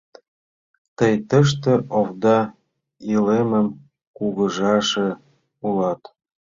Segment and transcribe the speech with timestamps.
[0.97, 2.39] —Тый тыште овда
[3.13, 3.67] илемын
[4.17, 5.09] кугыжаже
[5.65, 6.01] улат.